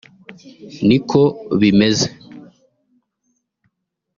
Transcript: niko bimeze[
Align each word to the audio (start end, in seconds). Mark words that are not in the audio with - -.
niko 0.87 1.21
bimeze[ 1.59 2.07